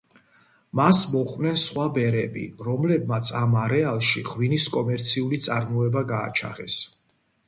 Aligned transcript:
მას 0.77 0.99
მოჰყვნენ 1.09 1.57
სხვა 1.63 1.83
ბერები, 1.97 2.45
რომლებმაც 2.67 3.29
ამ 3.39 3.53
არეალში 3.65 4.23
ღვინის 4.31 4.65
კომერციული 4.77 5.41
წარმოება 5.49 6.03
გააჩაღეს. 6.13 6.79